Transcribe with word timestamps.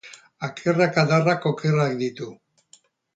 Akerrak 0.45 0.95
adarrak 1.01 1.45
okerrak 1.49 1.93
ditu. 1.99 2.31